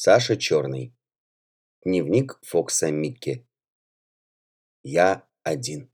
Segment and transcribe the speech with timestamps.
[0.00, 0.94] Саша Черный.
[1.84, 3.44] Дневник Фокса Микки.
[4.84, 5.90] Я один.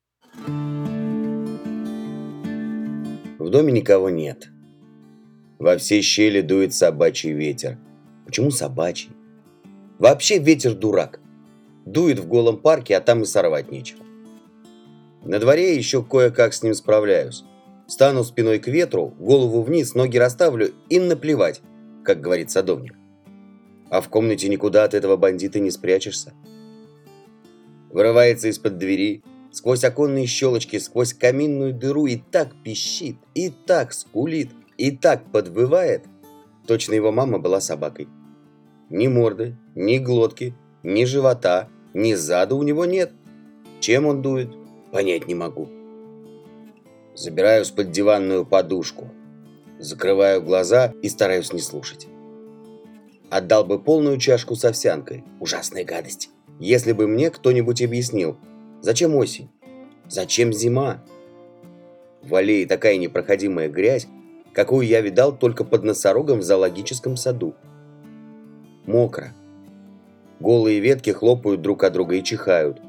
[3.39, 4.51] В доме никого нет.
[5.59, 7.79] Во все щели дует собачий ветер.
[8.27, 9.09] Почему собачий?
[9.99, 11.19] Вообще ветер дурак.
[11.87, 14.05] Дует в голом парке, а там и сорвать нечего.
[15.23, 17.43] На дворе еще кое-как с ним справляюсь.
[17.87, 21.63] Стану спиной к ветру, голову вниз, ноги расставлю и наплевать,
[22.05, 22.97] как говорит садовник.
[23.91, 26.33] А в комнате никуда от этого бандита не спрячешься.
[27.91, 34.51] Вырывается из-под двери, сквозь оконные щелочки, сквозь каминную дыру и так пищит, и так скулит,
[34.77, 36.05] и так подвывает.
[36.67, 38.09] Точно его мама была собакой.
[38.91, 43.13] Ни морды, ни глотки, ни живота, ни зада у него нет.
[43.81, 44.51] Чем он дует,
[44.93, 45.69] понять не могу.
[47.15, 49.09] Забираюсь под диванную подушку.
[49.79, 52.09] Закрываю глаза и стараюсь не слушать.
[53.35, 55.25] Отдал бы полную чашку с овсянкой.
[55.41, 56.31] Ужасная гадость.
[56.61, 58.37] Если бы мне кто-нибудь объяснил,
[58.81, 59.51] зачем осень?
[60.09, 61.03] Зачем зима?
[62.23, 64.07] В аллее такая непроходимая грязь,
[64.53, 67.57] какую я видал только под носорогом в зоологическом саду.
[68.87, 69.33] Мокро.
[70.39, 72.81] Голые ветки хлопают друг от друга и чихают.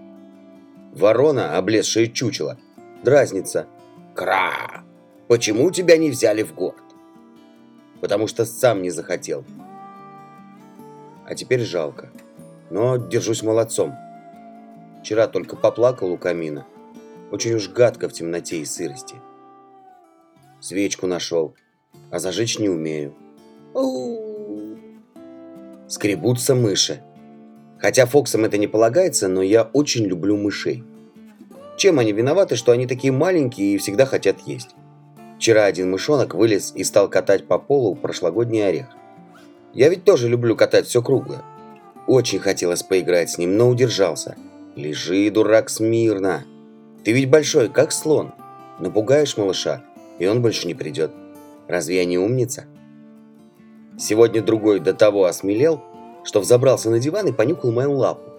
[0.94, 2.60] Ворона, облезшая чучело,
[3.04, 3.66] дразнится–
[4.14, 4.84] Кра!
[5.28, 6.84] Почему тебя не взяли в город?
[8.00, 9.44] Потому что сам не захотел.
[11.28, 12.10] А теперь жалко.
[12.70, 13.96] Но держусь молодцом.
[15.02, 16.66] Вчера только поплакал у камина.
[17.32, 19.16] Очень уж гадко в темноте и сырости.
[20.60, 21.56] Свечку нашел,
[22.12, 23.14] а зажечь не умею.
[25.88, 27.02] Скребутся мыши.
[27.80, 30.84] Хотя Фоксам это не полагается, но я очень люблю мышей.
[31.78, 34.70] Чем они виноваты, что они такие маленькие и всегда хотят есть?
[35.38, 38.88] Вчера один мышонок вылез и стал катать по полу прошлогодний орех.
[39.76, 41.44] Я ведь тоже люблю катать все круглое.
[42.08, 44.36] Очень хотелось поиграть с ним, но удержался.
[44.76, 46.44] Лежи, дурак, смирно.
[47.04, 48.34] Ты ведь большой, как слон.
[48.80, 49.84] Напугаешь малыша,
[50.18, 51.12] и он больше не придет.
[51.68, 52.66] Разве я не умница?
[53.98, 55.82] Сегодня другой до того осмелел,
[56.24, 58.32] что взобрался на диван и понюхал мою лапу.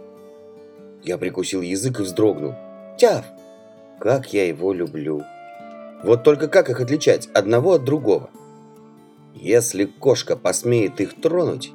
[1.02, 2.54] Я прикусил язык и вздрогнул.
[2.98, 3.24] Тяв!
[4.00, 5.22] Как я его люблю.
[6.02, 8.30] Вот только как их отличать одного от другого?
[9.36, 11.72] Если кошка посмеет их тронуть,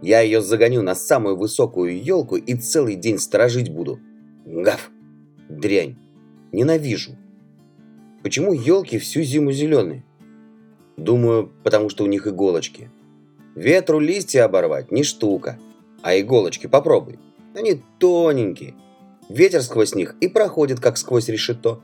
[0.00, 3.98] я ее загоню на самую высокую елку и целый день сторожить буду.
[4.46, 4.90] Гав!
[5.48, 5.96] Дрянь!
[6.52, 7.16] Ненавижу!
[8.22, 10.04] Почему елки всю зиму зеленые?
[10.96, 12.90] Думаю, потому что у них иголочки.
[13.56, 15.58] Ветру листья оборвать не штука,
[16.02, 17.18] а иголочки попробуй.
[17.54, 18.74] Они тоненькие,
[19.28, 21.80] Ветер сквозь них и проходит, как сквозь решето.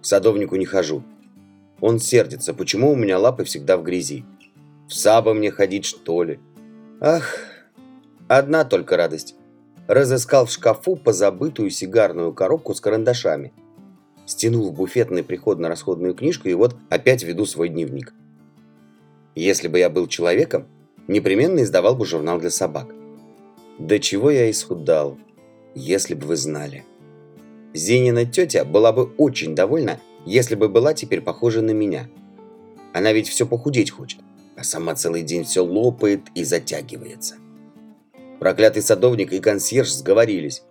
[0.00, 1.04] К садовнику не хожу.
[1.82, 4.24] Он сердится, почему у меня лапы всегда в грязи.
[4.88, 6.40] В саба мне ходить, что ли?
[7.00, 7.36] Ах,
[8.28, 9.34] одна только радость.
[9.86, 13.52] Разыскал в шкафу позабытую сигарную коробку с карандашами.
[14.24, 18.14] Стянул в буфетный приходно-расходную книжку и вот опять веду свой дневник.
[19.34, 20.68] Если бы я был человеком,
[21.06, 22.94] непременно издавал бы журнал для собак.
[23.78, 25.18] До чего я исхудал
[25.74, 26.84] если бы вы знали.
[27.74, 32.08] Зенина тетя была бы очень довольна, если бы была теперь похожа на меня.
[32.92, 34.20] Она ведь все похудеть хочет,
[34.56, 37.36] а сама целый день все лопает и затягивается.
[38.38, 40.62] Проклятый садовник и консьерж сговорились.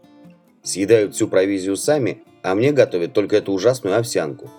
[0.64, 4.50] Съедают всю провизию сами, а мне готовят только эту ужасную овсянку.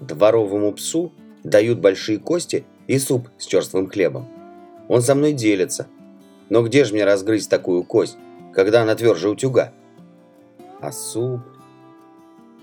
[0.00, 1.12] Дворовому псу
[1.44, 4.28] дают большие кости и суп с черствым хлебом.
[4.88, 5.86] Он со мной делится.
[6.48, 8.18] Но где же мне разгрызть такую кость?
[8.54, 9.72] когда она тверже утюга.
[10.80, 11.40] А суп...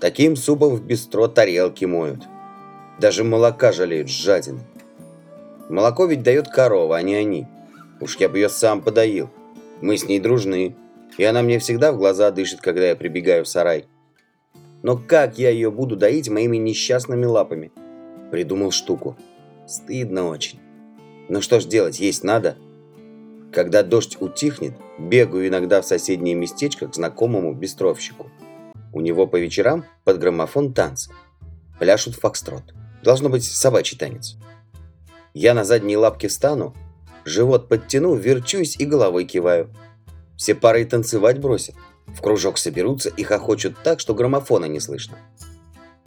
[0.02, 2.22] Таким супом в бистро тарелки моют.
[2.98, 4.58] Даже молока жалеют жадины.
[5.68, 7.46] Молоко ведь дает корова, а не они.
[8.00, 9.30] Уж я бы ее сам подоил.
[9.80, 10.74] Мы с ней дружны,
[11.18, 13.84] и она мне всегда в глаза дышит, когда я прибегаю в сарай.
[14.82, 17.70] Но как я ее буду доить моими несчастными лапами?
[18.32, 19.16] Придумал штуку.
[19.68, 20.58] Стыдно очень.
[21.28, 22.56] Но что ж делать, есть надо.
[23.52, 28.31] Когда дождь утихнет, бегаю иногда в соседнее местечко к знакомому бистровщику.
[28.92, 31.10] У него по вечерам под граммофон танцы.
[31.78, 32.74] Пляшут фокстрот.
[33.02, 34.36] Должно быть собачий танец.
[35.34, 36.74] Я на задние лапки встану,
[37.24, 39.70] живот подтяну, верчусь и головой киваю.
[40.36, 41.74] Все пары танцевать бросят.
[42.06, 45.16] В кружок соберутся и хохочут так, что граммофона не слышно.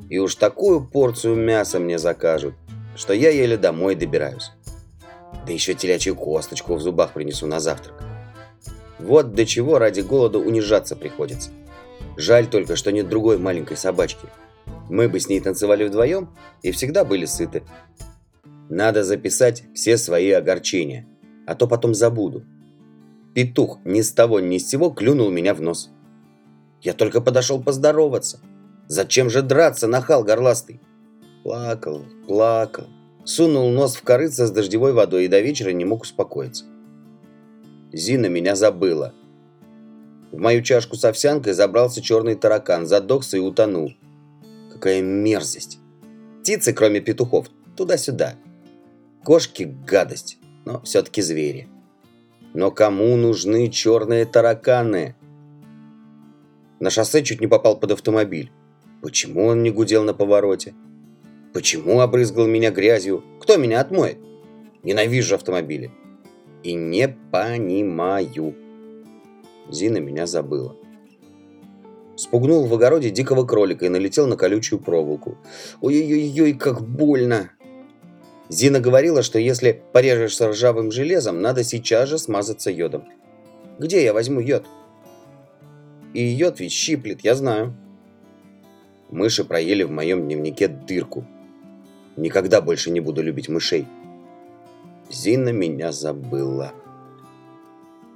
[0.10, 2.54] И уж такую порцию мяса мне закажут,
[2.96, 4.52] что я еле домой добираюсь.
[5.48, 7.96] Да еще телячью косточку в зубах принесу на завтрак.
[9.00, 11.50] Вот до чего ради голода унижаться приходится.
[12.18, 14.28] Жаль только, что нет другой маленькой собачки.
[14.90, 16.30] Мы бы с ней танцевали вдвоем
[16.62, 17.64] и всегда были сыты.
[18.70, 21.08] Надо записать все свои огорчения,
[21.46, 22.44] а то потом забуду.
[23.34, 25.92] петух ни с того ни с сего клюнул меня в нос.
[26.82, 28.40] Я только подошел поздороваться.
[28.88, 30.80] Зачем же драться, нахал горластый?
[31.44, 32.88] Плакал, плакал,
[33.24, 36.66] сунул нос в корыце с дождевой водой и до вечера не мог успокоиться.
[37.92, 39.14] Зина меня забыла.
[40.36, 43.94] В мою чашку с овсянкой забрался черный таракан, задохся и утонул.
[44.70, 45.80] Какая мерзость.
[46.42, 47.48] Птицы, кроме петухов,
[47.78, 48.36] туда-сюда.
[49.24, 51.70] Кошки– гадость, но все-таки звери.
[52.54, 55.16] Но кому нужны черные тараканы?
[56.82, 58.52] На шоссе чуть не попал под автомобиль.
[59.02, 60.74] Почему он не гудел на повороте?
[61.54, 63.24] Почему обрызгал меня грязью?
[63.40, 64.18] Кто меня отмоет?
[64.84, 65.92] Ненавижу автомобили.
[66.62, 68.65] И не понимаю.
[69.70, 70.76] Зина меня забыла.
[72.16, 75.38] Спугнул в огороде дикого кролика и налетел на колючую проволоку.
[75.82, 77.52] Ой-ой-ой, как больно!
[78.48, 83.06] Зина говорила, что если порежешься ржавым железом, надо сейчас же смазаться йодом.
[83.80, 84.66] Где я возьму йод?
[86.14, 87.76] И йод ведь щиплет, я знаю.
[89.10, 91.26] Мыши проели в моем дневнике дырку.
[92.16, 93.86] Никогда больше не буду любить мышей.
[95.12, 96.72] Зина меня забыла.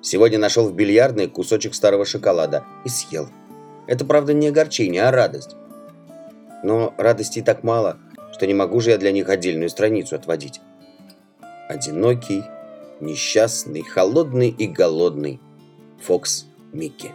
[0.01, 3.29] Сегодня нашел в бильярдной кусочек старого шоколада и съел.
[3.87, 5.55] Это, правда, не огорчение, а радость.
[6.63, 7.97] Но радости так мало,
[8.33, 10.61] что не могу же я для них отдельную страницу отводить.
[11.67, 12.43] Одинокий,
[12.99, 15.39] несчастный, холодный и голодный
[16.01, 17.11] Фокс Микки.